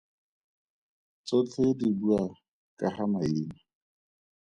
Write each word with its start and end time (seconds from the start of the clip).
Tsotlhe 1.25 1.69
di 1.79 1.87
bua 1.99 2.21
ka 2.79 2.87
ga 2.95 3.05
maina. 3.11 3.57